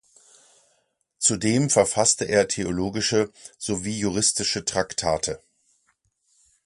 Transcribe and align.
Zudem 1.19 1.69
verfasste 1.69 2.25
er 2.25 2.47
theologische 2.47 3.31
sowie 3.59 3.99
juristische 3.99 4.65
Traktate. 4.65 5.43